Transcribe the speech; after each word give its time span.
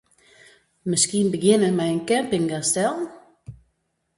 Miskien 0.89 1.29
begjinne 1.35 1.69
mei 1.77 1.91
in 1.93 2.01
campinggasstel? 2.09 2.95